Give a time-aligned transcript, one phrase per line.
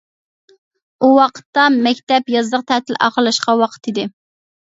[1.01, 4.09] ئۇ ۋاقىتتا مەكتەپ يازلىق تەتىل ئاخىرلاشقان ۋاقىت ئىدى.